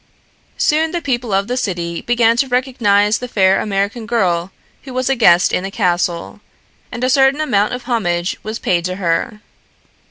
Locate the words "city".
1.55-2.01